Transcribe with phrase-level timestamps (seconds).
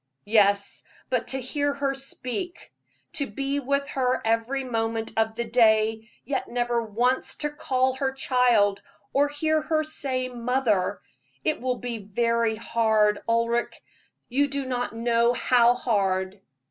[0.25, 2.71] "Yes; but to hear her speak,
[3.13, 8.11] to be with her every moment of the day, yet never once to call her
[8.11, 8.81] child,
[9.13, 10.99] or hear her say 'mother'
[11.43, 13.79] it will be very hard, Ulric
[14.27, 16.41] you do not know how hard."